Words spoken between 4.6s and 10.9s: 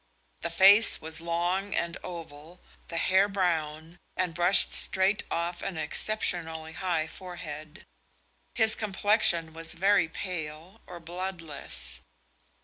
straight off an exceptionally high forehead. His complexion was very pale